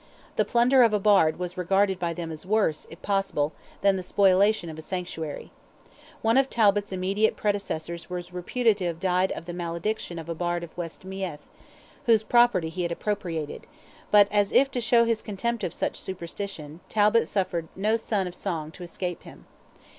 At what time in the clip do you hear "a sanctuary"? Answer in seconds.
4.79-5.51